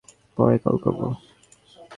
[0.37, 1.07] পরে কল করবো।